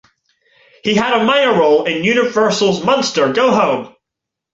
[0.83, 3.95] He had a minor role in Universal's Munster, Go Home!